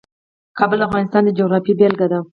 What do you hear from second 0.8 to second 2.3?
د افغانستان د جغرافیې بېلګه ده.